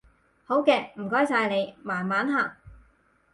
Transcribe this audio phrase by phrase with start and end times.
[0.45, 2.55] 好嘅，唔該晒你，慢慢行